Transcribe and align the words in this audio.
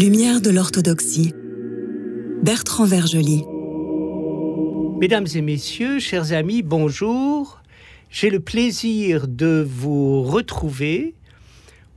Lumière 0.00 0.40
de 0.40 0.48
l'orthodoxie. 0.48 1.34
Bertrand 2.42 2.86
Vergely. 2.86 3.44
Mesdames 4.98 5.26
et 5.34 5.42
messieurs, 5.42 5.98
chers 5.98 6.32
amis, 6.32 6.62
bonjour. 6.62 7.60
J'ai 8.08 8.30
le 8.30 8.40
plaisir 8.40 9.28
de 9.28 9.62
vous 9.68 10.22
retrouver 10.22 11.14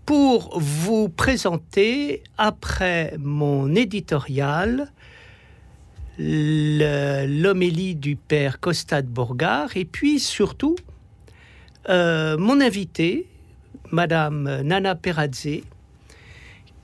pour 0.05 0.59
vous 0.59 1.09
présenter, 1.09 2.23
après 2.37 3.15
mon 3.19 3.73
éditorial, 3.75 4.91
l'homélie 6.19 7.95
du 7.95 8.15
père 8.15 8.59
Costa 8.59 9.01
de 9.01 9.09
et 9.75 9.85
puis 9.85 10.19
surtout 10.19 10.75
euh, 11.89 12.37
mon 12.37 12.61
invité, 12.61 13.27
Madame 13.91 14.61
Nana 14.61 14.95
Peradze, 14.95 15.61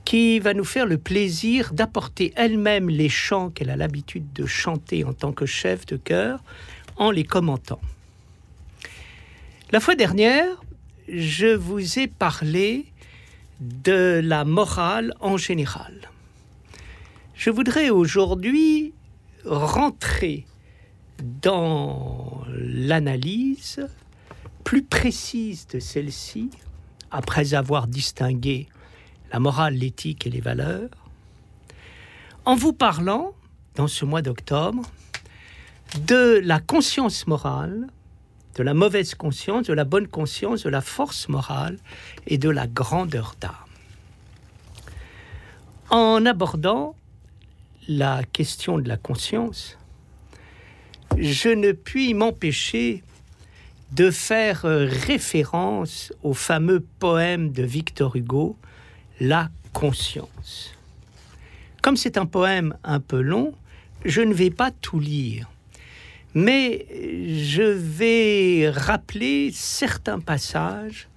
qui 0.04 0.40
va 0.40 0.54
nous 0.54 0.64
faire 0.64 0.86
le 0.86 0.98
plaisir 0.98 1.72
d'apporter 1.72 2.32
elle-même 2.36 2.88
les 2.88 3.08
chants 3.08 3.50
qu'elle 3.50 3.70
a 3.70 3.76
l'habitude 3.76 4.32
de 4.32 4.46
chanter 4.46 5.04
en 5.04 5.12
tant 5.12 5.32
que 5.32 5.46
chef 5.46 5.86
de 5.86 5.96
chœur 5.96 6.42
en 6.96 7.10
les 7.10 7.24
commentant. 7.24 7.80
La 9.70 9.78
fois 9.78 9.94
dernière, 9.94 10.60
je 11.08 11.54
vous 11.54 11.98
ai 11.98 12.08
parlé 12.08 12.86
de 13.60 14.20
la 14.24 14.44
morale 14.44 15.14
en 15.20 15.36
général. 15.36 16.10
Je 17.34 17.50
voudrais 17.50 17.90
aujourd'hui 17.90 18.92
rentrer 19.44 20.46
dans 21.42 22.42
l'analyse 22.48 23.86
plus 24.64 24.82
précise 24.82 25.66
de 25.68 25.78
celle-ci, 25.78 26.50
après 27.10 27.54
avoir 27.54 27.86
distingué 27.86 28.68
la 29.32 29.40
morale, 29.40 29.74
l'éthique 29.74 30.26
et 30.26 30.30
les 30.30 30.40
valeurs, 30.40 30.90
en 32.44 32.56
vous 32.56 32.72
parlant, 32.72 33.34
dans 33.74 33.88
ce 33.88 34.04
mois 34.04 34.22
d'octobre, 34.22 34.82
de 36.06 36.40
la 36.42 36.60
conscience 36.60 37.26
morale, 37.26 37.88
de 38.60 38.62
la 38.62 38.74
mauvaise 38.74 39.14
conscience, 39.14 39.68
de 39.68 39.72
la 39.72 39.84
bonne 39.84 40.06
conscience, 40.06 40.64
de 40.64 40.68
la 40.68 40.82
force 40.82 41.30
morale 41.30 41.78
et 42.26 42.36
de 42.36 42.50
la 42.50 42.66
grandeur 42.66 43.34
d'âme. 43.40 43.54
En 45.88 46.26
abordant 46.26 46.94
la 47.88 48.22
question 48.22 48.78
de 48.78 48.86
la 48.86 48.98
conscience, 48.98 49.78
je 51.16 51.48
ne 51.48 51.72
puis 51.72 52.12
m'empêcher 52.12 53.02
de 53.92 54.10
faire 54.10 54.60
référence 54.64 56.12
au 56.22 56.34
fameux 56.34 56.84
poème 56.98 57.52
de 57.52 57.62
Victor 57.62 58.14
Hugo, 58.14 58.58
La 59.20 59.48
conscience. 59.72 60.74
Comme 61.80 61.96
c'est 61.96 62.18
un 62.18 62.26
poème 62.26 62.76
un 62.84 63.00
peu 63.00 63.22
long, 63.22 63.54
je 64.04 64.20
ne 64.20 64.34
vais 64.34 64.50
pas 64.50 64.70
tout 64.70 65.00
lire 65.00 65.48
mais 66.34 66.86
je 67.44 67.62
vais 67.62 68.70
rappeler 68.70 69.50
certains 69.52 70.20
passages 70.20 71.08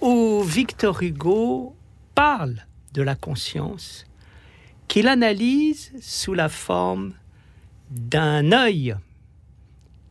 où 0.00 0.42
Victor 0.42 1.02
Hugo 1.02 1.74
parle 2.14 2.66
de 2.94 3.02
la 3.02 3.14
conscience, 3.14 4.06
qu'il 4.88 5.08
analyse 5.08 5.92
sous 6.00 6.34
la 6.34 6.48
forme 6.48 7.12
d'un 7.90 8.52
œil 8.52 8.96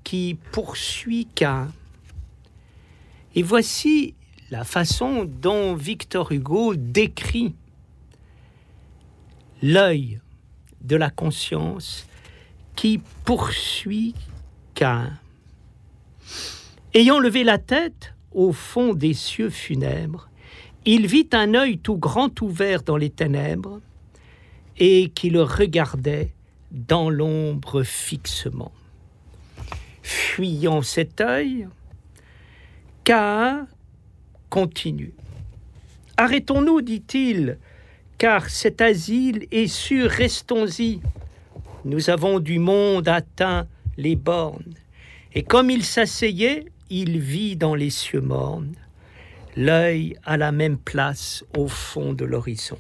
qui 0.04 0.38
poursuit 0.52 1.28
qu'un. 1.34 1.72
Et 3.36 3.44
voici 3.44 4.14
la 4.52 4.64
façon 4.64 5.26
dont 5.26 5.76
Victor 5.76 6.32
Hugo 6.32 6.76
décrit 6.76 7.56
l'œil 9.62 10.20
de 10.82 10.96
la 10.96 11.10
conscience 11.10 12.08
qui 12.80 13.02
poursuit 13.26 14.16
Cain. 14.74 15.12
Ayant 16.94 17.20
levé 17.20 17.44
la 17.44 17.58
tête 17.58 18.14
au 18.32 18.54
fond 18.54 18.94
des 18.94 19.14
cieux 19.14 19.50
funèbres, 19.50 20.30
il 20.86 21.06
vit 21.06 21.28
un 21.34 21.56
œil 21.56 21.80
tout 21.80 21.98
grand 21.98 22.42
ouvert 22.42 22.84
dans 22.84 22.96
les 22.96 23.10
ténèbres 23.10 23.82
et 24.78 25.10
qui 25.14 25.30
le 25.30 25.42
regardait 25.42 26.32
dans 26.72 27.10
l'ombre 27.10 27.84
fixement. 27.84 28.72
Fuyant 30.02 30.82
cet 30.82 31.20
œil, 31.20 31.68
Cain 33.04 33.68
continue. 34.50 35.12
Arrêtons-nous, 36.16 36.80
dit-il, 36.80 37.58
car 38.18 38.50
cet 38.50 38.80
asile 38.80 39.48
est 39.52 39.68
sûr, 39.68 40.10
restons-y. 40.10 41.02
Nous 41.86 42.10
avons 42.10 42.40
du 42.40 42.60
monde 42.60 43.08
atteint 43.08 43.66
les 43.96 44.18
bornes, 44.18 44.74
et 45.34 45.44
comme 45.44 45.70
il 45.70 45.86
s'asseyait, 45.86 46.66
il 46.90 47.20
vit 47.20 47.56
dans 47.56 47.74
les 47.74 47.90
cieux 47.90 48.20
mornes, 48.20 48.74
l'œil 49.56 50.18
à 50.26 50.36
la 50.36 50.52
même 50.52 50.78
place 50.78 51.46
au 51.58 51.70
fond 51.70 52.12
de 52.12 52.26
l'horizon. 52.26 52.78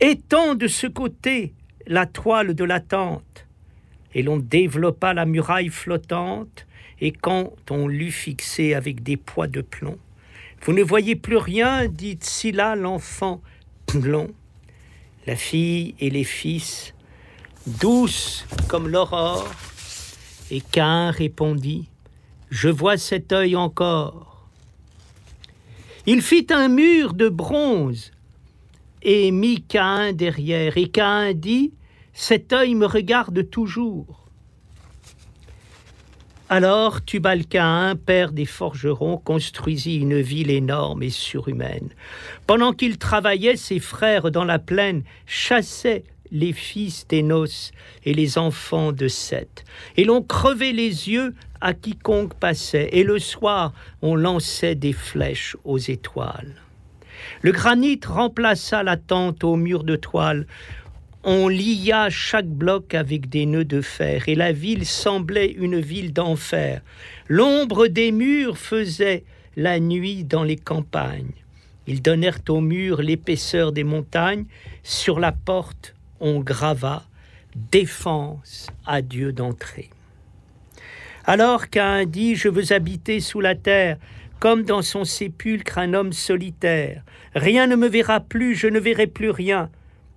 Étend 0.00 0.54
de 0.54 0.68
ce 0.68 0.86
côté 0.86 1.52
la 1.86 2.06
toile 2.06 2.54
de 2.54 2.64
la 2.64 2.80
tente, 2.80 3.46
et 4.14 4.22
l'on 4.22 4.38
développa 4.38 5.12
la 5.12 5.26
muraille 5.26 5.68
flottante, 5.68 6.66
et 7.02 7.12
quand 7.12 7.52
on 7.70 7.88
l'eut 7.88 8.10
fixée 8.10 8.72
avec 8.72 9.02
des 9.02 9.18
poids 9.18 9.48
de 9.48 9.60
plomb, 9.60 9.98
vous 10.62 10.72
ne 10.72 10.82
voyez 10.82 11.14
plus 11.14 11.36
rien, 11.36 11.88
dit 11.88 12.18
là 12.54 12.74
l'enfant 12.74 13.42
blond 13.92 14.32
la 15.26 15.36
fille 15.36 15.94
et 15.98 16.10
les 16.10 16.24
fils, 16.24 16.94
douces 17.66 18.46
comme 18.68 18.88
l'aurore. 18.88 19.48
Et 20.50 20.60
Cain 20.60 21.10
répondit, 21.10 21.88
Je 22.50 22.68
vois 22.68 22.96
cet 22.96 23.32
œil 23.32 23.56
encore. 23.56 24.46
Il 26.06 26.22
fit 26.22 26.46
un 26.50 26.68
mur 26.68 27.14
de 27.14 27.28
bronze 27.28 28.12
et 29.02 29.32
mit 29.32 29.62
Cain 29.62 30.12
derrière. 30.12 30.76
Et 30.76 30.88
Cain 30.88 31.32
dit, 31.32 31.72
Cet 32.12 32.52
œil 32.52 32.76
me 32.76 32.86
regarde 32.86 33.50
toujours. 33.50 34.25
Alors 36.48 37.04
Tubal-Caïn, 37.04 37.96
père 37.96 38.30
des 38.30 38.44
forgerons, 38.44 39.16
construisit 39.16 39.96
une 39.96 40.20
ville 40.20 40.52
énorme 40.52 41.02
et 41.02 41.10
surhumaine. 41.10 41.88
Pendant 42.46 42.72
qu'il 42.72 42.98
travaillait, 42.98 43.56
ses 43.56 43.80
frères 43.80 44.30
dans 44.30 44.44
la 44.44 44.60
plaine 44.60 45.02
chassaient 45.26 46.04
les 46.30 46.52
fils 46.52 47.04
d'Énos 47.08 47.72
et 48.04 48.14
les 48.14 48.38
enfants 48.38 48.92
de 48.92 49.08
Seth. 49.08 49.64
Et 49.96 50.04
l'on 50.04 50.22
crevait 50.22 50.70
les 50.70 51.08
yeux 51.08 51.34
à 51.60 51.74
quiconque 51.74 52.34
passait, 52.34 52.90
et 52.92 53.02
le 53.02 53.18
soir 53.18 53.72
on 54.00 54.14
lançait 54.14 54.76
des 54.76 54.92
flèches 54.92 55.56
aux 55.64 55.78
étoiles. 55.78 56.54
Le 57.42 57.50
granit 57.50 57.98
remplaça 58.06 58.84
la 58.84 58.96
tente 58.96 59.42
au 59.42 59.56
mur 59.56 59.82
de 59.82 59.96
toile 59.96 60.46
on 61.28 61.48
lia 61.48 62.08
chaque 62.08 62.46
bloc 62.46 62.94
avec 62.94 63.28
des 63.28 63.46
nœuds 63.46 63.64
de 63.64 63.80
fer, 63.80 64.28
et 64.28 64.36
la 64.36 64.52
ville 64.52 64.86
semblait 64.86 65.50
une 65.50 65.80
ville 65.80 66.12
d'enfer. 66.12 66.82
L'ombre 67.28 67.88
des 67.88 68.12
murs 68.12 68.56
faisait 68.56 69.24
la 69.56 69.80
nuit 69.80 70.22
dans 70.22 70.44
les 70.44 70.54
campagnes. 70.54 71.32
Ils 71.88 72.00
donnèrent 72.00 72.38
aux 72.48 72.60
murs 72.60 73.02
l'épaisseur 73.02 73.72
des 73.72 73.82
montagnes. 73.82 74.44
Sur 74.84 75.18
la 75.18 75.32
porte, 75.32 75.96
on 76.20 76.38
grava 76.38 77.02
défense 77.72 78.68
à 78.86 79.02
Dieu 79.02 79.32
d'entrer. 79.32 79.90
Alors 81.24 81.70
qu'un 81.70 82.04
dit 82.04 82.36
Je 82.36 82.48
veux 82.48 82.72
habiter 82.72 83.18
sous 83.18 83.40
la 83.40 83.56
terre, 83.56 83.96
comme 84.38 84.62
dans 84.62 84.82
son 84.82 85.04
sépulcre 85.04 85.78
un 85.78 85.92
homme 85.92 86.12
solitaire. 86.12 87.02
Rien 87.34 87.66
ne 87.66 87.74
me 87.74 87.88
verra 87.88 88.20
plus, 88.20 88.54
je 88.54 88.68
ne 88.68 88.78
verrai 88.78 89.08
plus 89.08 89.30
rien. 89.30 89.70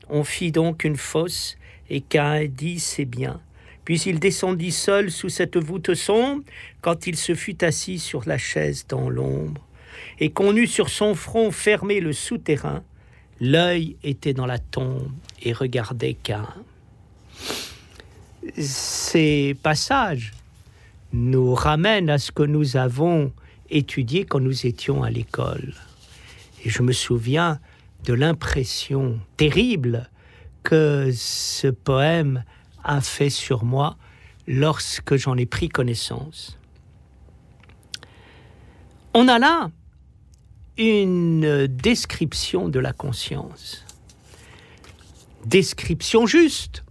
On 0.10 0.24
fit 0.24 0.52
donc 0.52 0.84
une 0.84 0.98
fosse, 0.98 1.58
et 1.90 2.02
Cain 2.02 2.46
dit 2.46 2.80
C'est 2.80 3.06
bien. 3.06 3.40
Puis 3.86 4.02
il 4.02 4.20
descendit 4.20 4.72
seul 4.72 5.12
sous 5.12 5.30
cette 5.30 5.58
voûte 5.58 5.94
sombre, 5.94 6.44
quand 6.82 7.08
il 7.08 7.16
se 7.16 7.34
fut 7.34 7.64
assis 7.64 8.00
sur 8.00 8.28
la 8.28 8.38
chaise 8.38 8.86
dans 8.88 9.10
l'ombre, 9.10 9.66
et 10.20 10.30
qu'on 10.30 10.56
eut 10.56 10.68
sur 10.68 10.90
son 10.90 11.16
front 11.16 11.52
fermé 11.52 12.00
le 12.00 12.14
souterrain, 12.14 12.84
l'œil 13.40 13.96
était 14.04 14.34
dans 14.34 14.46
la 14.46 14.60
tombe 14.60 15.12
et 15.42 15.54
regardait 15.54 16.16
Cain. 16.22 16.48
Ces 18.58 19.56
passages 19.62 20.34
nous 21.14 21.54
ramènent 21.54 22.10
à 22.10 22.18
ce 22.18 22.32
que 22.32 22.44
nous 22.44 22.78
avons 22.78 23.32
étudié 23.70 24.26
quand 24.26 24.40
nous 24.40 24.66
étions 24.66 25.04
à 25.04 25.10
l'école. 25.10 25.74
Et 26.66 26.70
je 26.70 26.82
me 26.82 26.92
souviens 26.92 27.60
de 28.04 28.14
l'impression 28.14 29.20
terrible 29.38 30.10
que 30.64 31.12
ce 31.14 31.68
poème 31.68 32.44
a 32.84 33.02
fait 33.02 33.30
sur 33.30 33.64
moi 33.64 33.98
lorsque 34.48 35.16
j'en 35.16 35.38
ai 35.38 35.46
pris 35.46 35.70
connaissance. 35.70 36.58
On 39.14 39.28
a 39.28 39.40
là 39.40 39.72
une 40.78 41.68
description 41.68 42.70
de 42.70 42.80
la 42.80 42.94
conscience. 42.94 43.86
Description 45.46 46.26
juste. 46.26 46.84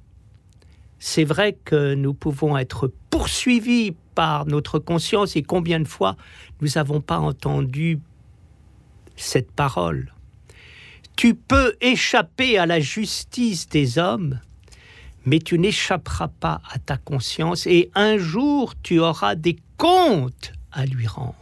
C'est 0.99 1.25
vrai 1.25 1.57
que 1.65 1.95
nous 1.95 2.13
pouvons 2.13 2.59
être 2.59 2.93
poursuivis 3.11 3.95
par 4.15 4.47
notre 4.47 4.79
conscience 4.79 5.37
et 5.37 5.43
combien 5.43 5.81
de 5.81 5.87
fois 5.87 6.17
nous 6.61 6.69
n'avons 6.75 7.01
pas 7.01 7.19
entendu 7.19 8.01
cette 9.17 9.53
parole. 9.53 10.13
Tu 11.19 11.35
peux 11.35 11.75
échapper 11.81 12.59
à 12.59 12.67
la 12.67 12.79
justice 12.79 13.69
des 13.69 13.99
hommes, 13.99 14.39
mais 15.25 15.41
tu 15.41 15.59
n'échapperas 15.59 16.29
pas 16.29 16.63
à 16.71 16.79
ta 16.79 16.97
conscience 16.97 17.67
et 17.67 17.91
un 17.97 18.19
jour 18.19 18.77
tu 18.85 19.01
auras 19.01 19.35
des 19.35 19.59
comptes 19.79 20.53
à 20.71 20.87
lui 20.87 21.09
rendre. 21.09 21.35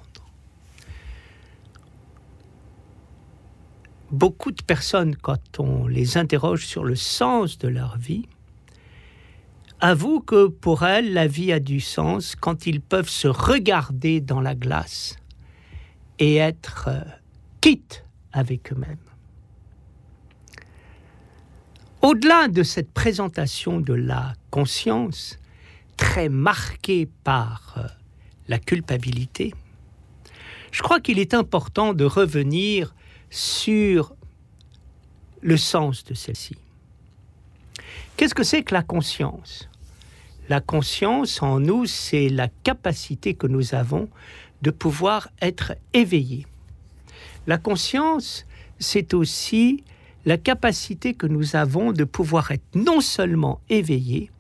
Beaucoup 4.11 4.51
de 4.51 4.63
personnes, 4.63 5.15
quand 5.15 5.61
on 5.61 5.87
les 5.87 6.17
interroge 6.17 6.65
sur 6.65 6.83
le 6.83 6.97
sens 6.97 7.59
de 7.59 7.69
leur 7.69 7.99
vie, 7.99 8.25
avouent 9.81 10.23
que 10.23 10.47
pour 10.47 10.85
elles, 10.87 11.13
la 11.13 11.27
vie 11.27 11.53
a 11.53 11.61
du 11.61 11.81
sens 11.81 12.35
quand 12.35 12.67
ils 12.67 12.81
peuvent 12.81 13.11
se 13.11 13.29
regarder 13.29 14.23
dans 14.23 14.41
la 14.41 14.55
glace 14.55 15.17
et 16.19 16.37
être 16.37 16.87
euh, 16.89 17.03
quittes 17.61 18.07
avec 18.33 18.73
eux-mêmes. 18.73 18.97
Au-delà 22.07 22.47
de 22.47 22.63
cette 22.63 22.93
présentation 22.93 23.81
de 23.81 23.93
la 23.93 24.35
conscience, 24.53 25.41
très 25.97 26.29
marquée 26.29 27.09
par 27.25 27.75
euh, 27.79 27.89
la 28.47 28.61
culpabilité, 28.61 29.53
je 30.71 30.83
crois 30.83 31.01
qu'il 31.01 31.19
est 31.19 31.35
important 31.35 31.95
de 31.95 32.05
revenir 32.05 32.95
sur 33.29 34.15
le 35.41 35.57
sens 35.57 36.05
de 36.05 36.15
celle-ci. 36.15 36.55
Qu'est-ce 38.17 38.37
que 38.37 38.45
c'est 38.45 38.63
que 38.63 38.75
la 38.75 38.85
conscience? 38.85 39.69
La 40.49 40.61
conscience 40.61 41.43
en 41.43 41.59
nous, 41.59 41.87
c'est 41.87 42.29
la 42.29 42.47
capacité 42.63 43.35
que 43.35 43.49
nous 43.49 43.75
avons 43.75 44.09
de 44.63 44.71
pouvoir 44.71 45.29
être 45.43 45.75
éveillés. 45.93 46.47
La 47.49 47.59
conscience, 47.59 48.47
c'est 48.79 49.13
aussi 49.13 49.83
la 50.27 50.37
capacité 50.37 51.15
que 51.15 51.27
nous 51.27 51.57
avons 51.57 51.93
de 51.93 52.05
pouvoir 52.05 52.51
être 52.51 52.75
non 52.75 53.01
seulement 53.01 53.61
éveillés, 53.71 54.31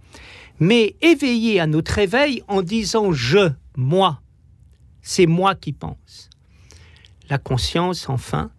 mais 0.59 0.97
éveillés 1.00 1.61
à 1.61 1.67
notre 1.67 1.99
éveil 1.99 2.43
en 2.49 2.61
disant 2.61 3.12
je, 3.12 3.53
moi, 3.77 4.21
c'est 5.00 5.27
moi 5.27 5.55
qui 5.55 5.73
pense. 5.73 6.29
La 7.31 7.38
conscience, 7.38 8.09
enfin, 8.09 8.50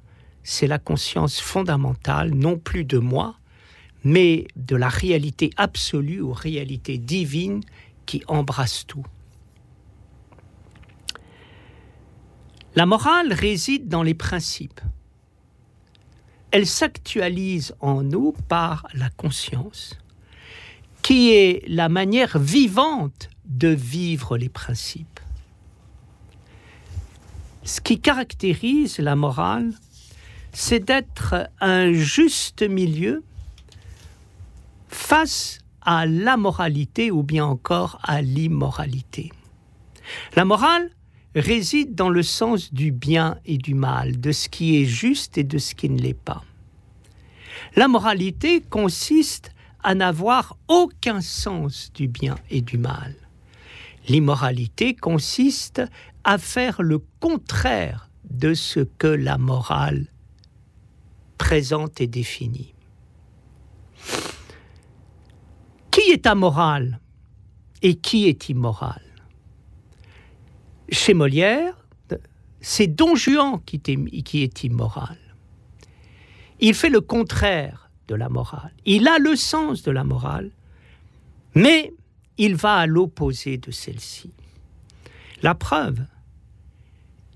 c'est 0.43 0.67
la 0.67 0.79
conscience 0.79 1.39
fondamentale, 1.41 2.33
non 2.33 2.57
plus 2.57 2.85
de 2.85 2.97
moi, 2.97 3.35
mais 4.05 4.47
de 4.55 4.77
la 4.77 4.87
réalité 4.87 5.49
absolue 5.57 6.21
ou 6.21 6.31
réalité 6.31 6.97
divine 6.97 7.61
qui 8.05 8.23
embrasse 8.27 8.87
tout. 8.87 9.05
La 12.75 12.85
morale 12.85 13.33
réside 13.33 13.89
dans 13.89 14.03
les 14.03 14.13
principes. 14.13 14.79
Elle 16.51 16.65
s'actualise 16.65 17.75
en 17.81 18.03
nous 18.03 18.33
par 18.47 18.87
la 18.93 19.09
conscience, 19.09 19.97
qui 21.01 21.31
est 21.31 21.63
la 21.67 21.89
manière 21.89 22.39
vivante 22.39 23.29
de 23.45 23.67
vivre 23.67 24.37
les 24.37 24.49
principes. 24.49 25.19
Ce 27.63 27.81
qui 27.81 27.99
caractérise 27.99 28.99
la 28.99 29.15
morale, 29.15 29.73
c'est 30.53 30.79
d'être 30.79 31.49
un 31.59 31.91
juste 31.91 32.61
milieu 32.61 33.23
face 34.87 35.59
à 35.81 36.05
la 36.05 36.37
moralité 36.37 37.11
ou 37.11 37.23
bien 37.23 37.45
encore 37.45 37.99
à 38.03 38.21
l'immoralité. 38.21 39.31
La 40.35 40.45
morale 40.45 40.89
réside 41.39 41.95
dans 41.95 42.09
le 42.09 42.23
sens 42.23 42.73
du 42.73 42.91
bien 42.91 43.37
et 43.45 43.57
du 43.57 43.73
mal, 43.73 44.19
de 44.19 44.31
ce 44.31 44.49
qui 44.49 44.81
est 44.81 44.85
juste 44.85 45.37
et 45.37 45.43
de 45.43 45.57
ce 45.57 45.75
qui 45.75 45.89
ne 45.89 45.99
l'est 45.99 46.13
pas. 46.13 46.43
La 47.75 47.87
moralité 47.87 48.61
consiste 48.61 49.51
à 49.83 49.95
n'avoir 49.95 50.57
aucun 50.67 51.21
sens 51.21 51.91
du 51.93 52.07
bien 52.07 52.35
et 52.49 52.61
du 52.61 52.77
mal. 52.77 53.15
L'immoralité 54.07 54.95
consiste 54.95 55.81
à 56.23 56.37
faire 56.37 56.81
le 56.81 56.99
contraire 57.19 58.09
de 58.29 58.53
ce 58.53 58.79
que 58.79 59.07
la 59.07 59.37
morale 59.37 60.07
présente 61.37 62.01
et 62.01 62.07
définit. 62.07 62.73
Qui 65.91 66.11
est 66.11 66.25
amoral 66.25 66.99
et 67.81 67.95
qui 67.95 68.27
est 68.27 68.49
immoral? 68.49 69.06
Chez 70.89 71.13
Molière, 71.13 71.73
c'est 72.61 72.87
Don 72.87 73.15
Juan 73.15 73.61
qui 73.65 73.81
est, 73.85 74.63
immoral. 74.63 75.17
Il 76.59 76.73
fait 76.73 76.89
le 76.89 77.01
contraire 77.01 77.91
de 78.07 78.15
la 78.15 78.29
morale. 78.29 78.73
Il 78.85 79.07
a 79.07 79.19
le 79.19 79.35
sens 79.35 79.83
de 79.83 79.91
la 79.91 80.03
morale, 80.03 80.51
mais 81.55 81.93
il 82.37 82.55
va 82.55 82.77
à 82.77 82.85
l'opposé 82.85 83.57
de 83.57 83.71
celle-ci. 83.71 84.31
La 85.43 85.53
preuve, 85.53 85.99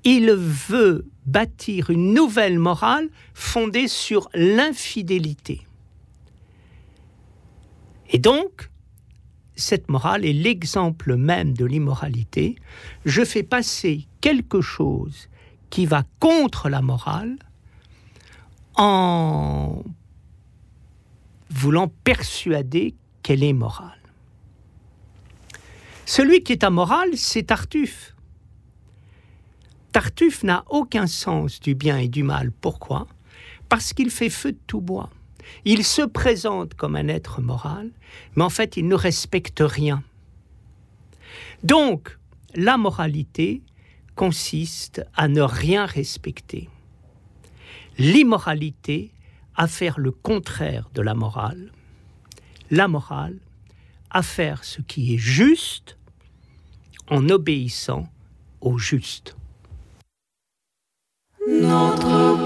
il 0.04 0.32
veut 0.32 1.06
bâtir 1.26 1.92
une 1.92 2.14
nouvelle 2.14 2.58
morale 2.58 3.10
fondée 3.34 3.88
sur 3.88 4.30
l'infidélité. 4.34 5.62
Et 8.10 8.18
donc, 8.18 8.71
cette 9.62 9.90
morale 9.90 10.26
est 10.26 10.34
l'exemple 10.34 11.16
même 11.16 11.54
de 11.54 11.66
l'immoralité. 11.66 12.56
Je 13.06 13.24
fais 13.24 13.44
passer 13.44 14.08
quelque 14.20 14.62
chose 14.62 15.30
qui 15.70 15.86
va 15.86 16.04
contre 16.20 16.68
la 16.70 16.82
morale 16.82 17.38
en 18.76 19.84
voulant 21.50 21.88
persuader 22.04 22.96
qu'elle 23.24 23.44
est 23.44 23.54
morale. 23.54 23.98
Celui 26.06 26.44
qui 26.44 26.54
est 26.54 26.64
amoral, 26.64 27.16
c'est 27.16 27.44
Tartuffe. 27.44 28.16
Tartuffe 29.92 30.44
n'a 30.44 30.64
aucun 30.70 31.08
sens 31.08 31.60
du 31.60 31.76
bien 31.76 31.98
et 31.98 32.08
du 32.08 32.24
mal. 32.24 32.52
Pourquoi? 32.52 33.08
Parce 33.70 33.94
qu'il 33.94 34.10
fait 34.10 34.30
feu 34.30 34.54
de 34.54 34.60
tout 34.68 34.82
bois. 34.82 35.10
Il 35.66 35.84
se 35.84 36.02
présente 36.02 36.74
comme 36.76 36.96
un 36.96 37.08
être 37.08 37.42
moral, 37.42 37.90
mais 38.36 38.44
en 38.44 38.50
fait, 38.50 38.78
il 38.78 38.88
ne 38.88 38.96
respecte 38.96 39.64
rien. 39.66 40.04
Donc, 41.64 42.18
la 42.56 42.78
moralité 42.78 43.62
consiste 44.16 45.06
à 45.16 45.28
ne 45.28 45.42
rien 45.42 45.86
respecter. 45.86 46.70
L'immoralité 47.98 49.12
à 49.56 49.68
faire 49.68 50.00
le 50.00 50.12
contraire 50.12 50.90
de 50.94 51.02
la 51.02 51.14
morale. 51.14 51.72
La 52.70 52.88
morale 52.88 53.38
à 54.10 54.22
faire 54.22 54.64
ce 54.64 54.82
qui 54.82 55.14
est 55.14 55.18
juste 55.18 55.98
en 57.10 57.30
obéissant 57.30 58.08
au 58.62 58.78
juste. 58.78 59.36
Notre 61.48 62.46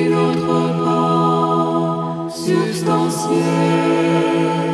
substantiel. 2.91 4.70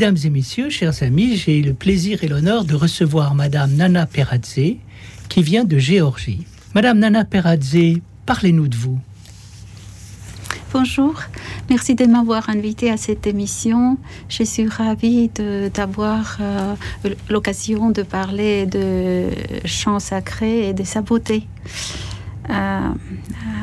Mesdames 0.00 0.16
et 0.24 0.30
messieurs, 0.30 0.70
chers 0.70 1.02
amis, 1.02 1.36
j'ai 1.36 1.60
le 1.60 1.74
plaisir 1.74 2.24
et 2.24 2.28
l'honneur 2.28 2.64
de 2.64 2.74
recevoir 2.74 3.34
Madame 3.34 3.74
Nana 3.74 4.06
Peradze, 4.06 4.78
qui 5.28 5.42
vient 5.42 5.64
de 5.64 5.76
Géorgie. 5.76 6.46
Madame 6.74 7.00
Nana 7.00 7.26
Peradze, 7.26 8.00
parlez-nous 8.24 8.68
de 8.68 8.76
vous. 8.76 8.98
Bonjour, 10.72 11.20
merci 11.68 11.96
de 11.96 12.06
m'avoir 12.06 12.48
invité 12.48 12.90
à 12.90 12.96
cette 12.96 13.26
émission. 13.26 13.98
Je 14.30 14.42
suis 14.42 14.66
ravie 14.66 15.30
d'avoir 15.74 16.38
euh, 16.40 16.74
l'occasion 17.28 17.90
de 17.90 18.02
parler 18.02 18.64
de 18.64 19.28
chants 19.66 20.00
sacrés 20.00 20.70
et 20.70 20.72
de 20.72 20.82
sa 20.82 21.02
beauté. 21.02 21.46
Euh, 22.50 22.90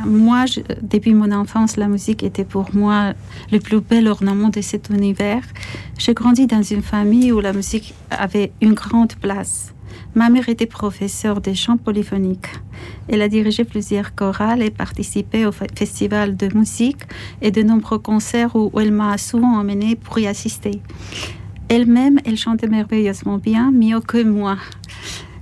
moi, 0.05 0.45
je, 0.45 0.61
depuis 0.81 1.13
mon 1.13 1.31
enfance, 1.31 1.77
la 1.77 1.87
musique 1.87 2.23
était 2.23 2.45
pour 2.45 2.73
moi 2.73 3.13
le 3.51 3.59
plus 3.59 3.81
bel 3.81 4.07
ornement 4.07 4.49
de 4.49 4.61
cet 4.61 4.89
univers. 4.89 5.43
J'ai 5.97 6.13
grandi 6.13 6.47
dans 6.47 6.61
une 6.61 6.81
famille 6.81 7.31
où 7.31 7.39
la 7.39 7.53
musique 7.53 7.93
avait 8.09 8.51
une 8.61 8.73
grande 8.73 9.15
place. 9.15 9.73
Ma 10.15 10.29
mère 10.29 10.49
était 10.49 10.65
professeure 10.65 11.41
de 11.41 11.53
chant 11.53 11.77
polyphonique. 11.77 12.47
Elle 13.07 13.21
a 13.21 13.27
dirigé 13.27 13.63
plusieurs 13.63 14.15
chorales 14.15 14.61
et 14.61 14.71
participé 14.71 15.45
au 15.45 15.51
festival 15.51 16.35
de 16.35 16.47
musique 16.55 17.03
et 17.41 17.51
de 17.51 17.61
nombreux 17.61 17.99
concerts 17.99 18.55
où 18.55 18.71
elle 18.79 18.91
m'a 18.91 19.17
souvent 19.17 19.59
emmenée 19.59 19.95
pour 19.95 20.17
y 20.19 20.27
assister. 20.27 20.81
Elle-même, 21.69 22.19
elle 22.25 22.37
chantait 22.37 22.67
merveilleusement 22.67 23.37
bien, 23.37 23.71
mieux 23.71 23.99
que 23.99 24.23
moi. 24.23 24.57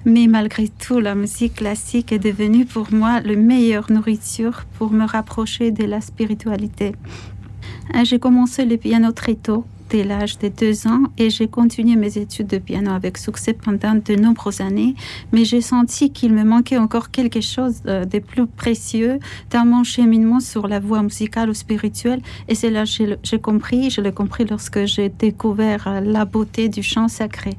Mais 0.06 0.28
malgré 0.28 0.68
tout, 0.68 1.00
la 1.00 1.16
musique 1.16 1.56
classique 1.56 2.12
est 2.12 2.20
devenue 2.20 2.66
pour 2.66 2.94
moi 2.94 3.22
le 3.22 3.36
meilleure 3.36 3.92
nourriture 3.92 4.66
pour 4.78 4.92
me 4.92 5.04
rapprocher 5.04 5.72
de 5.72 5.84
la 5.84 6.00
spiritualité. 6.00 6.96
J'ai 8.04 8.20
commencé 8.20 8.66
le 8.66 8.78
piano 8.78 9.12
très 9.12 9.34
tôt 9.34 9.66
dès 9.90 10.04
l'âge 10.04 10.38
de 10.38 10.48
deux 10.48 10.88
ans 10.88 11.04
et 11.18 11.32
j'ai 11.32 11.48
continué 11.48 11.96
mes 11.96 12.18
études 12.20 12.48
de 12.48 12.60
piano 12.60 12.92
avec 12.92 13.18
succès 13.18 13.54
pendant 13.54 13.96
de 13.96 14.16
nombreuses 14.16 14.62
années, 14.62 14.96
mais 15.32 15.44
j'ai 15.44 15.62
senti 15.62 16.12
qu'il 16.12 16.34
me 16.34 16.44
manquait 16.44 16.78
encore 16.78 17.10
quelque 17.10 17.42
chose 17.42 17.82
de 17.84 18.20
plus 18.20 18.46
précieux 18.46 19.20
dans 19.52 19.66
mon 19.66 19.84
cheminement 19.84 20.40
sur 20.40 20.68
la 20.68 20.80
voie 20.80 21.02
musicale 21.02 21.50
ou 21.50 21.54
spirituelle 21.56 22.22
et 22.48 22.56
c'est 22.56 22.70
là 22.70 22.86
que 22.86 23.18
j'ai 23.24 23.40
compris, 23.40 23.90
je 23.90 24.02
l'ai 24.02 24.12
compris 24.12 24.46
lorsque 24.46 24.86
j'ai 24.86 25.10
découvert 25.10 26.02
la 26.04 26.26
beauté 26.26 26.70
du 26.70 26.84
chant 26.84 27.08
sacré. 27.08 27.58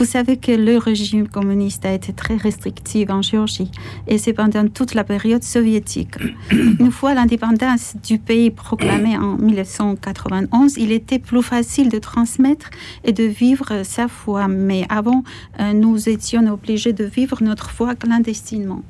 Vous 0.00 0.06
savez 0.06 0.38
que 0.38 0.52
le 0.52 0.78
régime 0.78 1.28
communiste 1.28 1.84
a 1.84 1.92
été 1.92 2.14
très 2.14 2.36
restrictif 2.36 3.10
en 3.10 3.20
Géorgie 3.20 3.70
et 4.08 4.16
c'est 4.16 4.32
pendant 4.32 4.66
toute 4.66 4.94
la 4.94 5.04
période 5.04 5.42
soviétique. 5.42 6.14
Une 6.50 6.90
fois 6.90 7.12
l'indépendance 7.12 7.96
du 8.02 8.18
pays 8.18 8.50
proclamée 8.50 9.18
en 9.18 9.36
1991, 9.36 10.78
il 10.78 10.90
était 10.92 11.18
plus 11.18 11.42
facile 11.42 11.90
de 11.90 11.98
transmettre 11.98 12.70
et 13.04 13.12
de 13.12 13.24
vivre 13.24 13.82
sa 13.82 14.08
foi. 14.08 14.48
Mais 14.48 14.86
avant, 14.88 15.22
euh, 15.60 15.74
nous 15.74 16.08
étions 16.08 16.46
obligés 16.50 16.94
de 16.94 17.04
vivre 17.04 17.42
notre 17.42 17.68
foi 17.68 17.94
clandestinement. 17.94 18.82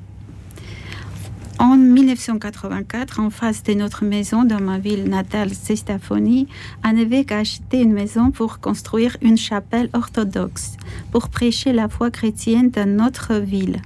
En 1.60 1.76
1984, 1.76 3.20
en 3.20 3.28
face 3.28 3.62
de 3.62 3.74
notre 3.74 4.02
maison 4.02 4.44
dans 4.44 4.62
ma 4.62 4.78
ville 4.78 5.04
natale, 5.04 5.50
Sestafoni, 5.50 6.48
un 6.82 6.96
évêque 6.96 7.32
a 7.32 7.40
acheté 7.40 7.82
une 7.82 7.92
maison 7.92 8.30
pour 8.30 8.60
construire 8.60 9.18
une 9.20 9.36
chapelle 9.36 9.90
orthodoxe, 9.92 10.78
pour 11.12 11.28
prêcher 11.28 11.74
la 11.74 11.90
foi 11.90 12.10
chrétienne 12.10 12.70
dans 12.70 12.88
notre 12.88 13.34
ville. 13.34 13.82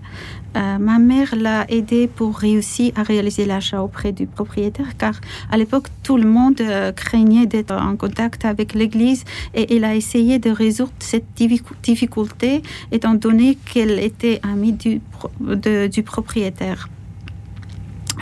Euh, 0.57 0.79
ma 0.79 1.01
mère 1.01 1.35
l'a 1.35 1.69
aidé 1.69 2.07
pour 2.07 2.39
réussir 2.39 2.93
à 2.95 3.03
réaliser 3.03 3.45
l'achat 3.45 3.83
auprès 3.83 4.13
du 4.13 4.29
propriétaire, 4.29 4.97
car 4.97 5.21
à 5.51 5.57
l'époque, 5.57 5.89
tout 6.05 6.17
le 6.17 6.29
monde 6.29 6.61
euh, 6.61 6.93
craignait 6.93 7.47
d'être 7.47 7.75
en 7.75 7.97
contact 7.97 8.45
avec 8.45 8.75
l'Église 8.75 9.25
et 9.53 9.75
elle 9.75 9.85
a 9.85 9.97
essayé 9.97 10.39
de 10.39 10.51
résoudre 10.51 10.93
cette 11.01 11.27
difficulté, 11.83 12.63
étant 12.93 13.15
donné 13.15 13.57
qu'elle 13.57 13.99
était 13.99 14.39
amie 14.45 14.75
du 14.75 15.01
propriétaire. 16.05 16.89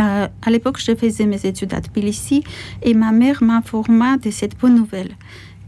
Euh, 0.01 0.29
à 0.43 0.51
l'époque, 0.51 0.79
je 0.79 0.95
faisais 0.95 1.27
mes 1.27 1.45
études 1.47 1.75
à 1.75 1.81
Tbilissi 1.81 2.45
et 2.83 2.95
ma 2.95 3.13
mère 3.13 3.43
m'informa 3.43 4.17
de 4.17 4.31
cette 4.31 4.59
bonne 4.59 4.75
nouvelle. 4.75 5.11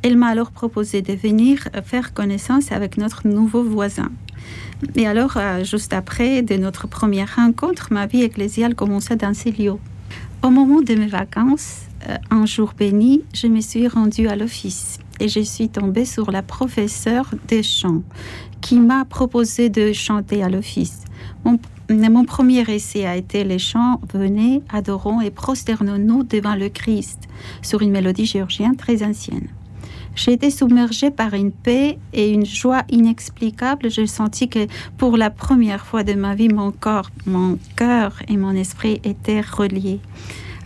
Elle 0.02 0.16
m'a 0.16 0.28
alors 0.28 0.50
proposé 0.50 1.02
de 1.02 1.14
venir 1.14 1.68
faire 1.84 2.12
connaissance 2.12 2.72
avec 2.72 2.98
notre 2.98 3.26
nouveau 3.26 3.62
voisin. 3.62 4.10
Et 4.96 5.06
alors, 5.06 5.36
euh, 5.36 5.64
juste 5.64 5.92
après 5.92 6.42
de 6.42 6.56
notre 6.56 6.86
première 6.86 7.36
rencontre, 7.36 7.88
ma 7.90 8.06
vie 8.06 8.22
ecclésiale 8.22 8.74
commença 8.74 9.16
dans 9.16 9.34
ces 9.34 9.50
lieux. 9.50 9.78
Au 10.42 10.50
moment 10.50 10.82
de 10.82 10.94
mes 10.94 11.06
vacances, 11.06 11.82
euh, 12.08 12.16
un 12.30 12.44
jour 12.44 12.74
béni, 12.76 13.22
je 13.32 13.46
me 13.46 13.60
suis 13.60 13.88
rendue 13.88 14.28
à 14.28 14.36
l'office 14.36 14.98
et 15.20 15.28
je 15.28 15.40
suis 15.40 15.68
tombée 15.68 16.04
sur 16.04 16.30
la 16.30 16.42
professeure 16.42 17.30
des 17.48 17.62
chants 17.62 18.02
qui 18.60 18.78
m'a 18.78 19.04
proposé 19.04 19.68
de 19.68 19.92
chanter 19.92 20.42
à 20.42 20.48
l'office. 20.48 21.00
Mon 21.90 22.24
premier 22.24 22.62
essai 22.62 23.06
a 23.06 23.16
été 23.16 23.44
les 23.44 23.58
chants 23.58 24.00
Venez, 24.12 24.62
adorons 24.72 25.20
et 25.20 25.30
prosternons-nous 25.30 26.22
devant 26.24 26.54
le 26.54 26.68
Christ 26.68 27.28
sur 27.62 27.82
une 27.82 27.90
mélodie 27.90 28.26
géorgienne 28.26 28.76
très 28.76 29.02
ancienne. 29.02 29.48
J'ai 30.16 30.32
été 30.32 30.50
submergée 30.50 31.10
par 31.10 31.34
une 31.34 31.50
paix 31.50 31.98
et 32.12 32.30
une 32.30 32.46
joie 32.46 32.84
inexplicable. 32.88 33.90
J'ai 33.90 34.06
senti 34.06 34.48
que 34.48 34.66
pour 34.96 35.16
la 35.16 35.28
première 35.28 35.84
fois 35.84 36.04
de 36.04 36.14
ma 36.14 36.34
vie, 36.36 36.48
mon 36.48 36.70
corps, 36.70 37.10
mon 37.26 37.58
cœur 37.76 38.14
et 38.28 38.36
mon 38.36 38.52
esprit 38.52 39.00
étaient 39.02 39.40
reliés. 39.40 40.00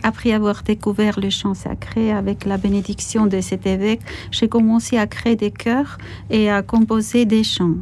Après 0.03 0.31
avoir 0.31 0.63
découvert 0.63 1.19
le 1.19 1.29
chant 1.29 1.55
sacré 1.55 2.11
avec 2.11 2.45
la 2.45 2.57
bénédiction 2.57 3.25
de 3.25 3.41
cet 3.41 3.65
évêque, 3.65 4.01
j'ai 4.31 4.47
commencé 4.47 4.97
à 4.97 5.07
créer 5.07 5.35
des 5.35 5.51
chœurs 5.51 5.97
et 6.29 6.49
à 6.49 6.61
composer 6.61 7.25
des 7.25 7.43
chants. 7.43 7.75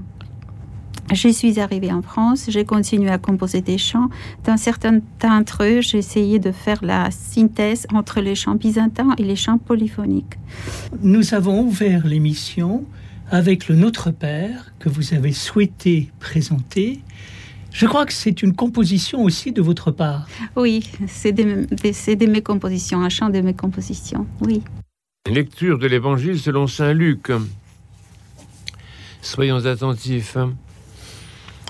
Je 1.13 1.29
suis 1.29 1.59
arrivée 1.59 1.91
en 1.91 2.01
France, 2.01 2.47
j'ai 2.49 2.65
continué 2.65 3.09
à 3.09 3.17
composer 3.17 3.61
des 3.61 3.77
chants. 3.77 4.09
Dans 4.43 4.57
certains 4.57 4.99
d'entre 5.21 5.63
eux, 5.63 5.79
j'ai 5.79 5.99
essayé 5.99 6.37
de 6.37 6.51
faire 6.51 6.83
la 6.83 7.11
synthèse 7.11 7.87
entre 7.93 8.19
les 8.19 8.35
chants 8.35 8.55
byzantins 8.55 9.15
et 9.17 9.23
les 9.23 9.37
chants 9.37 9.57
polyphoniques. 9.57 10.37
Nous 11.01 11.33
avons 11.33 11.61
ouvert 11.61 12.05
l'émission 12.05 12.83
avec 13.31 13.69
le 13.69 13.75
Notre 13.75 14.11
Père 14.11 14.73
que 14.79 14.89
vous 14.89 15.13
avez 15.13 15.31
souhaité 15.31 16.11
présenter. 16.19 16.99
Je 17.71 17.85
crois 17.85 18.05
que 18.05 18.13
c'est 18.13 18.41
une 18.41 18.53
composition 18.53 19.23
aussi 19.23 19.53
de 19.53 19.61
votre 19.61 19.91
part. 19.91 20.27
Oui, 20.57 20.83
c'est 21.07 21.31
de, 21.31 21.65
de, 21.69 22.25
mes 22.25 22.41
compositions, 22.41 23.01
un 23.01 23.09
chant 23.09 23.29
de 23.29 23.39
mes 23.39 23.53
compositions, 23.53 24.25
oui. 24.41 24.61
Lecture 25.29 25.77
de 25.77 25.87
l'Évangile 25.87 26.39
selon 26.39 26.67
Saint 26.67 26.93
Luc. 26.93 27.31
Soyons 29.21 29.65
attentifs. 29.65 30.37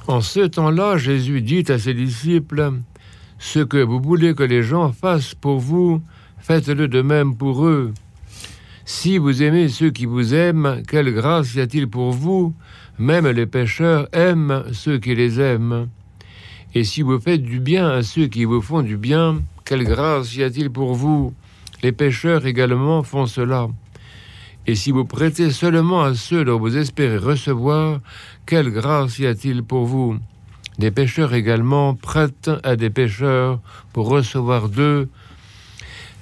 En 0.08 0.22
ce 0.22 0.40
temps-là, 0.40 0.98
Jésus 0.98 1.42
dit 1.42 1.66
à 1.68 1.78
ses 1.78 1.94
disciples, 1.94 2.72
Ce 3.40 3.60
que 3.60 3.84
vous 3.84 4.00
voulez 4.00 4.34
que 4.34 4.44
les 4.44 4.64
gens 4.64 4.94
fassent 4.94 5.36
pour 5.36 5.60
vous, 5.60 6.02
faites-le 6.40 6.88
de 6.88 7.02
même 7.02 7.36
pour 7.36 7.66
eux. 7.66 7.94
Si 8.86 9.18
vous 9.18 9.44
aimez 9.44 9.68
ceux 9.68 9.90
qui 9.90 10.06
vous 10.06 10.34
aiment, 10.34 10.82
quelle 10.88 11.14
grâce 11.14 11.56
y 11.56 11.60
a-t-il 11.60 11.90
pour 11.90 12.12
vous? 12.12 12.54
Même 12.98 13.28
les 13.28 13.46
pécheurs 13.46 14.08
aiment 14.14 14.64
ceux 14.72 14.98
qui 14.98 15.14
les 15.14 15.42
aiment. 15.42 15.90
Et 16.74 16.86
si 16.86 17.02
vous 17.02 17.20
faites 17.20 17.44
du 17.44 17.60
bien 17.60 17.90
à 17.90 18.02
ceux 18.02 18.28
qui 18.28 18.46
vous 18.46 18.62
font 18.62 18.84
du 18.84 18.96
bien, 18.96 19.42
quelle 19.66 19.84
grâce 19.84 20.34
y 20.38 20.44
a-t-il 20.44 20.70
pour 20.70 20.94
vous? 20.94 21.34
Les 21.84 21.92
pécheurs 21.92 22.46
également 22.46 23.04
font 23.04 23.26
cela. 23.26 23.68
Et 24.70 24.76
si 24.76 24.92
vous 24.92 25.06
prêtez 25.06 25.52
seulement 25.52 26.04
à 26.04 26.14
ceux 26.14 26.44
dont 26.44 26.60
vous 26.60 26.76
espérez 26.76 27.18
recevoir, 27.18 28.02
quelle 28.46 28.70
grâce 28.70 29.18
y 29.18 29.26
a-t-il 29.26 29.64
pour 29.64 29.86
vous? 29.86 30.18
Des 30.78 30.92
pécheurs 30.92 31.34
également 31.34 31.96
prêtent 31.96 32.52
à 32.64 32.76
des 32.76 32.90
pécheurs 32.90 33.62
pour 33.94 34.10
recevoir 34.10 34.68
d'eux 34.68 35.08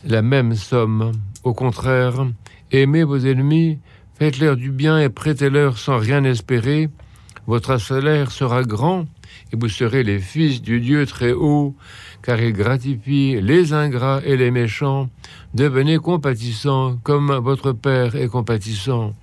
la 0.03 0.21
même 0.21 0.53
somme. 0.53 1.11
Au 1.43 1.55
contraire, 1.55 2.27
aimez 2.71 3.03
vos 3.03 3.17
ennemis, 3.17 3.79
faites-leur 4.19 4.55
du 4.57 4.69
bien 4.69 4.99
et 4.99 5.09
prêtez-leur 5.09 5.79
sans 5.79 5.97
rien 5.97 6.23
espérer. 6.23 6.89
Votre 7.47 7.79
salaire 7.79 8.31
sera 8.31 8.63
grand 8.63 9.07
et 9.51 9.55
vous 9.55 9.69
serez 9.69 10.03
les 10.03 10.19
fils 10.19 10.61
du 10.61 10.79
Dieu 10.81 11.07
très 11.07 11.33
haut, 11.33 11.75
car 12.25 12.41
il 12.41 12.53
gratifie 12.53 13.39
les 13.39 13.71
ingrats 13.71 14.21
et 14.25 14.35
les 14.35 14.49
méchants. 14.49 15.09
Devenez 15.53 15.97
compatissants 15.97 16.97
comme 17.03 17.31
votre 17.31 17.71
Père 17.71 18.15
est 18.15 18.27
compatissant. 18.27 19.13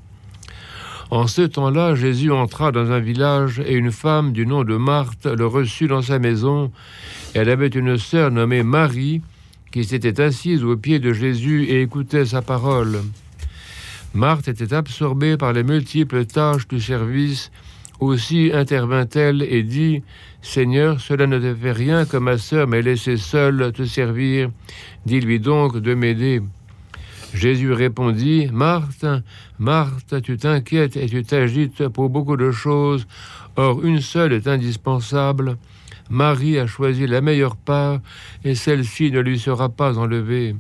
En 1.11 1.27
ce 1.27 1.43
temps-là, 1.43 1.95
Jésus 1.95 2.31
entra 2.31 2.73
dans 2.73 2.91
un 2.93 3.01
village 3.01 3.61
et 3.67 3.75
une 3.75 3.91
femme 3.91 4.33
du 4.33 4.47
nom 4.47 4.63
de 4.63 4.77
Marthe 4.77 5.27
le 5.27 5.47
reçut 5.47 5.89
dans 5.89 6.01
sa 6.01 6.19
maison. 6.19 6.71
Elle 7.35 7.51
avait 7.51 7.67
une 7.67 7.99
sœur 7.99 8.31
nommée 8.31 8.63
Marie 8.63 9.21
qui 9.73 9.85
s'était 9.85 10.21
assise 10.21 10.63
aux 10.63 10.77
pieds 10.77 11.01
de 11.01 11.13
Jésus 11.13 11.65
et 11.65 11.83
écoutait 11.83 12.25
sa 12.25 12.41
parole. 12.41 13.01
Marthe 14.15 14.49
était 14.49 14.73
absorbée 14.73 15.37
par 15.37 15.53
les 15.53 15.65
multiples 15.65 16.25
tâches 16.25 16.69
du 16.69 16.81
service. 16.81 17.51
Aussi 18.01 18.51
intervint-elle 18.53 19.43
et 19.43 19.63
dit 19.63 20.03
Seigneur, 20.43 21.01
cela 21.01 21.29
ne 21.29 21.39
te 21.39 21.55
fait 21.55 21.73
rien 21.73 22.05
que 22.05 22.17
ma 22.17 22.37
sœur 22.37 22.67
m'ait 22.67 22.83
laissé 22.83 23.17
seule 23.17 23.73
te 23.73 23.85
servir. 23.85 24.51
Dis-lui 25.07 25.39
donc 25.39 25.79
de 25.79 25.95
m'aider. 25.95 26.43
Jésus 27.33 27.73
répondit, 27.73 28.49
Marthe, 28.53 29.07
Marthe, 29.59 30.21
tu 30.21 30.37
t'inquiètes 30.37 30.97
et 30.97 31.07
tu 31.07 31.23
t'agites 31.23 31.89
pour 31.89 32.11
beaucoup 32.11 32.37
de 32.37 32.51
choses, 32.51 33.07
or 33.57 33.85
une 33.85 34.01
seule 34.01 34.33
est 34.33 34.49
indispensable. 34.49 35.57
Marie 36.11 36.59
a 36.59 36.67
choisi 36.67 37.07
la 37.07 37.21
meilleure 37.21 37.57
part, 37.57 38.01
et 38.45 38.55
celle-ci 38.55 39.11
ne 39.13 39.21
lui 39.21 39.39
sera 39.39 39.71
pas 39.71 39.97
enlevée. 39.97 40.57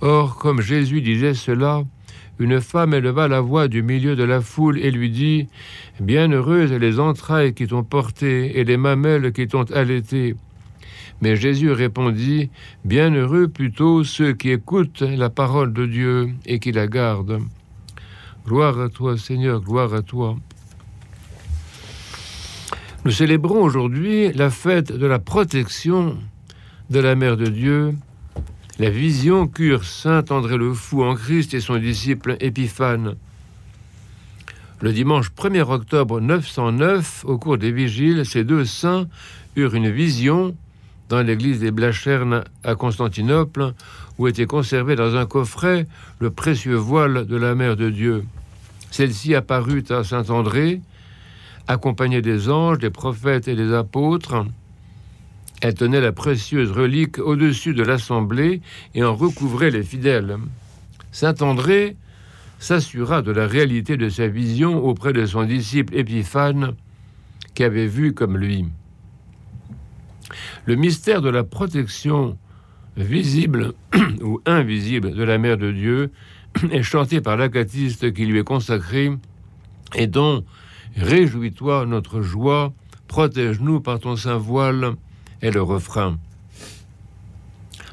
Or, 0.00 0.36
comme 0.36 0.62
Jésus 0.62 1.02
disait 1.02 1.34
cela, 1.34 1.84
une 2.40 2.60
femme 2.62 2.94
éleva 2.94 3.28
la 3.28 3.42
voix 3.42 3.68
du 3.68 3.82
milieu 3.82 4.16
de 4.16 4.24
la 4.24 4.40
foule 4.40 4.78
et 4.78 4.90
lui 4.90 5.10
dit 5.10 5.46
Bienheureuses 6.00 6.72
les 6.72 6.98
entrailles 6.98 7.52
qui 7.52 7.66
t'ont 7.66 7.84
porté 7.84 8.58
et 8.58 8.64
les 8.64 8.78
mamelles 8.78 9.32
qui 9.32 9.46
t'ont 9.46 9.64
allaité. 9.64 10.34
Mais 11.20 11.36
Jésus 11.36 11.70
répondit 11.72 12.48
Bienheureux 12.86 13.48
plutôt 13.48 14.02
ceux 14.02 14.32
qui 14.32 14.50
écoutent 14.50 15.02
la 15.02 15.28
parole 15.28 15.74
de 15.74 15.84
Dieu 15.84 16.30
et 16.46 16.58
qui 16.58 16.72
la 16.72 16.86
gardent. 16.86 17.42
Gloire 18.46 18.80
à 18.80 18.88
toi, 18.88 19.18
Seigneur, 19.18 19.60
gloire 19.60 19.92
à 19.92 20.00
toi. 20.00 20.36
Nous 23.04 23.10
célébrons 23.10 23.62
aujourd'hui 23.62 24.32
la 24.32 24.48
fête 24.48 24.92
de 24.92 25.06
la 25.06 25.18
protection 25.18 26.16
de 26.88 26.98
la 26.98 27.14
Mère 27.14 27.36
de 27.36 27.46
Dieu 27.46 27.94
la 28.78 28.88
vision 28.88 29.46
qu'eurent 29.46 29.84
saint 29.84 30.24
André 30.30 30.56
le 30.56 30.72
Fou 30.72 31.04
en 31.04 31.14
Christ 31.14 31.52
et 31.52 31.60
son 31.60 31.76
disciple 31.76 32.38
Épiphane. 32.40 33.16
Le 34.82 34.94
dimanche 34.94 35.30
1er 35.32 35.70
octobre 35.70 36.22
909, 36.22 37.26
au 37.26 37.36
cours 37.36 37.58
des 37.58 37.70
vigiles, 37.70 38.24
ces 38.24 38.44
deux 38.44 38.64
saints 38.64 39.08
eurent 39.54 39.74
une 39.74 39.90
vision 39.90 40.56
dans 41.10 41.20
l'église 41.20 41.60
des 41.60 41.70
Blachernes 41.70 42.44
à 42.64 42.74
Constantinople, 42.76 43.74
où 44.16 44.26
était 44.26 44.46
conservé 44.46 44.96
dans 44.96 45.16
un 45.16 45.26
coffret 45.26 45.86
le 46.18 46.30
précieux 46.30 46.76
voile 46.76 47.26
de 47.26 47.36
la 47.36 47.54
Mère 47.54 47.76
de 47.76 47.90
Dieu. 47.90 48.24
Celle-ci 48.90 49.34
apparut 49.34 49.84
à 49.90 50.02
saint 50.02 50.30
André, 50.30 50.80
accompagnée 51.68 52.22
des 52.22 52.48
anges, 52.48 52.78
des 52.78 52.88
prophètes 52.88 53.48
et 53.48 53.56
des 53.56 53.74
apôtres. 53.74 54.46
Elle 55.60 55.74
tenait 55.74 56.00
la 56.00 56.12
précieuse 56.12 56.72
relique 56.72 57.18
au-dessus 57.18 57.74
de 57.74 57.82
l'assemblée 57.82 58.62
et 58.94 59.04
en 59.04 59.14
recouvrait 59.14 59.70
les 59.70 59.82
fidèles. 59.82 60.38
Saint 61.12 61.34
André 61.42 61.96
s'assura 62.60 63.22
de 63.22 63.32
la 63.32 63.48
réalité 63.48 63.96
de 63.96 64.08
sa 64.08 64.28
vision 64.28 64.84
auprès 64.84 65.12
de 65.12 65.26
son 65.26 65.42
disciple 65.42 65.96
Épiphane, 65.96 66.74
qui 67.54 67.64
avait 67.64 67.88
vu 67.88 68.14
comme 68.14 68.36
lui. 68.36 68.66
Le 70.66 70.76
mystère 70.76 71.22
de 71.22 71.30
la 71.30 71.42
protection 71.42 72.38
visible 72.96 73.72
ou 74.22 74.40
invisible 74.46 75.12
de 75.12 75.24
la 75.24 75.38
Mère 75.38 75.56
de 75.56 75.72
Dieu 75.72 76.12
est 76.70 76.84
chanté 76.84 77.20
par 77.20 77.36
l'acatiste 77.36 78.12
qui 78.12 78.26
lui 78.26 78.38
est 78.38 78.44
consacré 78.44 79.10
et 79.96 80.06
dont 80.06 80.44
Réjouis-toi 80.96 81.86
notre 81.86 82.20
joie, 82.20 82.72
protège-nous 83.06 83.80
par 83.80 84.00
ton 84.00 84.16
saint 84.16 84.36
voile 84.36 84.96
est 85.40 85.50
le 85.50 85.62
refrain. 85.62 86.18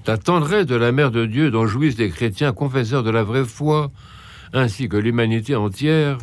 La 0.06 0.18
tendresse 0.18 0.66
de 0.66 0.76
la 0.76 0.92
Mère 0.92 1.12
de 1.12 1.26
Dieu 1.26 1.52
dont 1.52 1.68
jouissent 1.68 1.98
les 1.98 2.10
chrétiens 2.10 2.54
confesseurs 2.54 3.04
de 3.04 3.10
la 3.10 3.24
vraie 3.24 3.46
foi, 3.46 3.92
ainsi 4.54 4.90
que 4.90 4.98
l'humanité 4.98 5.56
entière, 5.56 6.18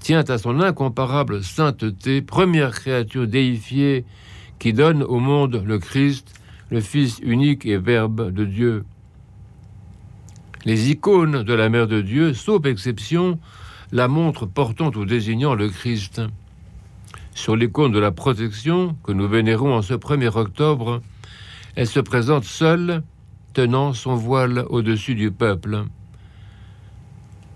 tient 0.00 0.24
à 0.28 0.38
son 0.38 0.60
incomparable 0.60 1.42
sainteté, 1.42 2.22
première 2.22 2.70
créature 2.70 3.26
déifiée 3.26 4.04
qui 4.58 4.72
donne 4.72 5.02
au 5.02 5.18
monde 5.18 5.62
le 5.64 5.78
Christ, 5.78 6.32
le 6.70 6.80
Fils 6.80 7.18
unique 7.22 7.66
et 7.66 7.76
Verbe 7.76 8.32
de 8.32 8.44
Dieu. 8.44 8.84
Les 10.64 10.90
icônes 10.90 11.42
de 11.42 11.54
la 11.54 11.68
Mère 11.68 11.86
de 11.86 12.00
Dieu, 12.00 12.34
sauf 12.34 12.66
exception, 12.66 13.38
la 13.92 14.08
montrent 14.08 14.46
portant 14.46 14.90
ou 14.96 15.04
désignant 15.04 15.54
le 15.54 15.68
Christ. 15.68 16.22
Sur 17.34 17.54
l'icône 17.54 17.92
de 17.92 17.98
la 17.98 18.12
protection 18.12 18.96
que 19.04 19.12
nous 19.12 19.28
vénérons 19.28 19.74
en 19.74 19.82
ce 19.82 19.94
1er 19.94 20.36
octobre, 20.36 21.02
elle 21.76 21.86
se 21.86 22.00
présente 22.00 22.44
seule, 22.44 23.02
tenant 23.52 23.92
son 23.92 24.14
voile 24.14 24.64
au-dessus 24.70 25.14
du 25.14 25.30
peuple. 25.30 25.84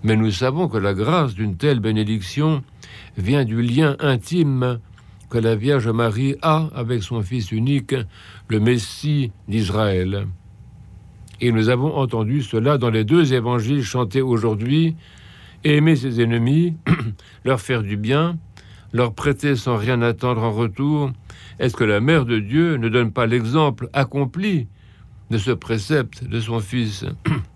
Mais 0.03 0.15
nous 0.15 0.31
savons 0.31 0.67
que 0.67 0.77
la 0.77 0.93
grâce 0.93 1.35
d'une 1.35 1.57
telle 1.57 1.79
bénédiction 1.79 2.63
vient 3.17 3.45
du 3.45 3.61
lien 3.61 3.95
intime 3.99 4.79
que 5.29 5.37
la 5.37 5.55
Vierge 5.55 5.87
Marie 5.87 6.35
a 6.41 6.69
avec 6.75 7.03
son 7.03 7.21
Fils 7.21 7.51
unique, 7.51 7.95
le 8.47 8.59
Messie 8.59 9.31
d'Israël. 9.47 10.27
Et 11.39 11.51
nous 11.51 11.69
avons 11.69 11.95
entendu 11.95 12.41
cela 12.41 12.77
dans 12.77 12.89
les 12.89 13.03
deux 13.03 13.33
évangiles 13.33 13.83
chantés 13.83 14.21
aujourd'hui. 14.21 14.95
Aimer 15.63 15.95
ses 15.95 16.21
ennemis, 16.21 16.75
leur 17.45 17.61
faire 17.61 17.83
du 17.83 17.95
bien, 17.95 18.37
leur 18.93 19.13
prêter 19.13 19.55
sans 19.55 19.77
rien 19.77 20.01
attendre 20.01 20.43
en 20.43 20.51
retour 20.51 21.11
Est-ce 21.59 21.75
que 21.75 21.83
la 21.83 21.99
Mère 21.99 22.25
de 22.25 22.39
Dieu 22.39 22.77
ne 22.77 22.89
donne 22.89 23.11
pas 23.11 23.27
l'exemple 23.27 23.89
accompli 23.93 24.67
de 25.29 25.37
ce 25.37 25.51
précepte 25.51 26.23
de 26.23 26.39
son 26.39 26.59
Fils 26.59 27.05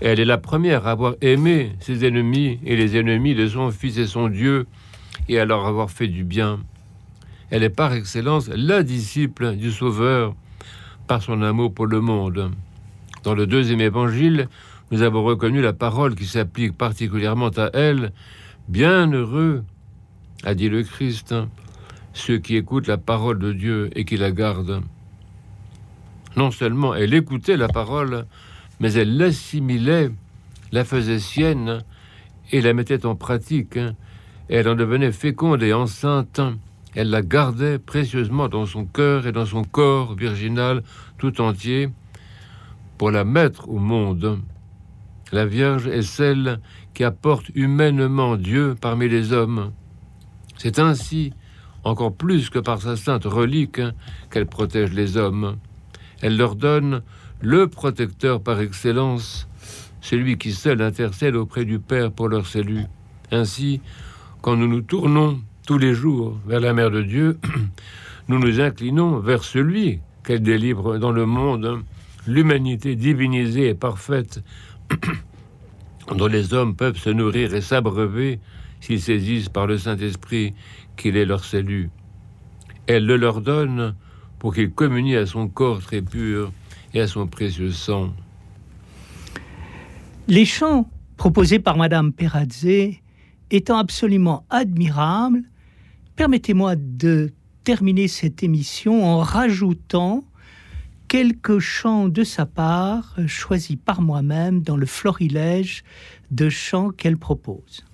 Elle 0.00 0.18
est 0.18 0.24
la 0.24 0.38
première 0.38 0.86
à 0.86 0.92
avoir 0.92 1.14
aimé 1.20 1.72
ses 1.80 2.06
ennemis 2.06 2.58
et 2.64 2.74
les 2.74 2.96
ennemis 2.96 3.34
de 3.34 3.46
son 3.46 3.70
Fils 3.70 3.98
et 3.98 4.06
son 4.06 4.28
Dieu, 4.28 4.66
et 5.28 5.38
à 5.38 5.44
leur 5.44 5.66
avoir 5.66 5.90
fait 5.90 6.08
du 6.08 6.24
bien. 6.24 6.60
Elle 7.50 7.62
est 7.62 7.70
par 7.70 7.92
excellence 7.92 8.48
la 8.48 8.82
disciple 8.82 9.56
du 9.56 9.70
Sauveur 9.70 10.34
par 11.06 11.22
son 11.22 11.42
amour 11.42 11.74
pour 11.74 11.86
le 11.86 12.00
monde. 12.00 12.50
Dans 13.24 13.34
le 13.34 13.46
deuxième 13.46 13.80
évangile, 13.80 14.48
nous 14.90 15.02
avons 15.02 15.22
reconnu 15.22 15.60
la 15.60 15.72
parole 15.72 16.14
qui 16.14 16.24
s'applique 16.24 16.76
particulièrement 16.76 17.50
à 17.56 17.70
elle. 17.74 18.12
Bienheureux 18.68 19.64
a 20.44 20.54
dit 20.54 20.68
le 20.68 20.82
Christ, 20.82 21.34
ceux 22.14 22.38
qui 22.38 22.56
écoutent 22.56 22.86
la 22.86 22.96
parole 22.96 23.38
de 23.38 23.52
Dieu 23.52 23.90
et 23.94 24.04
qui 24.04 24.16
la 24.16 24.30
gardent. 24.30 24.82
Non 26.36 26.50
seulement 26.50 26.94
elle 26.94 27.12
écoutait 27.12 27.56
la 27.56 27.68
parole, 27.68 28.24
mais 28.80 28.94
elle 28.94 29.16
l'assimilait, 29.16 30.10
la 30.72 30.84
faisait 30.84 31.18
sienne 31.18 31.84
et 32.50 32.60
la 32.60 32.72
mettait 32.72 33.06
en 33.06 33.14
pratique. 33.14 33.78
Elle 34.48 34.68
en 34.68 34.74
devenait 34.74 35.12
féconde 35.12 35.62
et 35.62 35.72
enceinte. 35.72 36.40
Elle 36.94 37.10
la 37.10 37.22
gardait 37.22 37.78
précieusement 37.78 38.48
dans 38.48 38.66
son 38.66 38.84
cœur 38.84 39.26
et 39.26 39.32
dans 39.32 39.46
son 39.46 39.62
corps 39.62 40.16
virginal 40.16 40.82
tout 41.18 41.40
entier 41.40 41.90
pour 42.98 43.10
la 43.10 43.24
mettre 43.24 43.68
au 43.68 43.78
monde. 43.78 44.40
La 45.30 45.46
Vierge 45.46 45.86
est 45.86 46.02
celle 46.02 46.60
qui 46.92 47.04
apporte 47.04 47.50
humainement 47.54 48.36
Dieu 48.36 48.74
parmi 48.80 49.08
les 49.08 49.32
hommes. 49.32 49.72
C'est 50.56 50.80
ainsi, 50.80 51.32
encore 51.84 52.14
plus 52.14 52.50
que 52.50 52.58
par 52.58 52.82
sa 52.82 52.96
sainte 52.96 53.24
relique, 53.24 53.80
qu'elle 54.30 54.46
protège 54.46 54.92
les 54.92 55.16
hommes. 55.16 55.56
Elle 56.20 56.36
leur 56.36 56.56
donne 56.56 57.02
le 57.42 57.66
protecteur 57.68 58.42
par 58.42 58.60
excellence, 58.60 59.48
celui 60.00 60.36
qui 60.36 60.52
seul 60.52 60.82
intercède 60.82 61.34
auprès 61.36 61.64
du 61.64 61.78
Père 61.78 62.12
pour 62.12 62.28
leur 62.28 62.46
salut. 62.46 62.84
Ainsi, 63.30 63.80
quand 64.42 64.56
nous 64.56 64.68
nous 64.68 64.82
tournons 64.82 65.40
tous 65.66 65.78
les 65.78 65.94
jours 65.94 66.38
vers 66.46 66.60
la 66.60 66.74
Mère 66.74 66.90
de 66.90 67.02
Dieu, 67.02 67.38
nous 68.28 68.38
nous 68.38 68.60
inclinons 68.60 69.20
vers 69.20 69.44
celui 69.44 70.00
qu'elle 70.24 70.42
délivre 70.42 70.98
dans 70.98 71.12
le 71.12 71.24
monde, 71.24 71.82
l'humanité 72.26 72.94
divinisée 72.94 73.68
et 73.68 73.74
parfaite, 73.74 74.42
dont 76.14 76.26
les 76.26 76.52
hommes 76.52 76.76
peuvent 76.76 76.98
se 76.98 77.10
nourrir 77.10 77.54
et 77.54 77.60
s'abreuver 77.62 78.40
s'ils 78.80 79.00
saisissent 79.00 79.48
par 79.48 79.66
le 79.66 79.78
Saint-Esprit 79.78 80.54
qu'il 80.96 81.16
est 81.16 81.24
leur 81.24 81.44
salut. 81.44 81.90
Elle 82.86 83.06
le 83.06 83.16
leur 83.16 83.40
donne 83.40 83.94
pour 84.38 84.54
qu'ils 84.54 84.72
communient 84.72 85.16
à 85.16 85.26
son 85.26 85.48
corps 85.48 85.80
très 85.80 86.02
pur 86.02 86.50
et 86.94 87.00
à 87.00 87.06
son 87.06 87.26
précieux 87.26 87.72
sang. 87.72 88.12
Les 90.28 90.44
chants 90.44 90.88
proposés 91.16 91.58
par 91.58 91.76
Madame 91.76 92.12
Perazze 92.12 92.94
étant 93.50 93.78
absolument 93.78 94.44
admirables, 94.48 95.42
permettez-moi 96.16 96.76
de 96.76 97.32
terminer 97.64 98.08
cette 98.08 98.42
émission 98.42 99.04
en 99.04 99.18
rajoutant 99.18 100.24
quelques 101.08 101.58
chants 101.58 102.08
de 102.08 102.22
sa 102.22 102.46
part 102.46 103.16
choisis 103.26 103.76
par 103.76 104.00
moi-même 104.00 104.62
dans 104.62 104.76
le 104.76 104.86
florilège 104.86 105.82
de 106.30 106.48
chants 106.48 106.90
qu'elle 106.90 107.16
propose. 107.16 107.84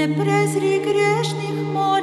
ne 0.00 0.16
prezri 0.16 0.80
grešnih 0.84 1.56
moj 1.72 1.99